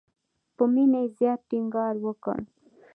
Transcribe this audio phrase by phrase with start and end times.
[0.55, 2.39] په مینه یې زیات ټینګار وکړ.